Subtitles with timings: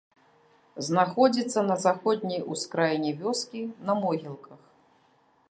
[0.87, 3.61] Знаходзіцца на заходняй ускраіне вёскі,
[3.91, 4.61] на могілках.